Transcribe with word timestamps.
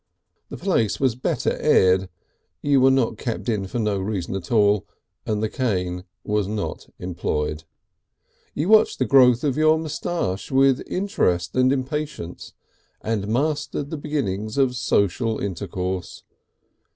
The 0.49 0.57
place 0.57 0.99
was 0.99 1.13
better 1.13 1.51
aired, 1.59 2.09
you 2.63 2.81
were 2.81 2.89
not 2.89 3.19
kept 3.19 3.47
in 3.47 3.67
for 3.67 3.77
no 3.77 3.99
reason 3.99 4.33
at 4.35 4.51
all, 4.51 4.87
and 5.27 5.43
the 5.43 5.47
cane 5.47 6.05
was 6.23 6.47
not 6.47 6.89
employed. 6.97 7.65
You 8.55 8.69
watched 8.69 8.97
the 8.97 9.05
growth 9.05 9.43
of 9.43 9.57
your 9.57 9.77
moustache 9.77 10.49
with 10.49 10.81
interest 10.87 11.55
and 11.55 11.71
impatience, 11.71 12.53
and 13.01 13.27
mastered 13.27 13.91
the 13.91 13.95
beginnings 13.97 14.57
of 14.57 14.75
social 14.75 15.37
intercourse. 15.37 16.23